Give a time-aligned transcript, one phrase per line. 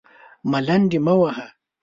[0.51, 1.47] _ملنډې مه وهه!